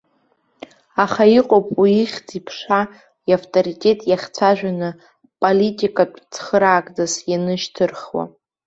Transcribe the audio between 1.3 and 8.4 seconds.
иҟоуп уи ихьӡ-иԥша, иавторитет иаахжәацәаны политикатә цхыраагӡас ианышьҭырхуа.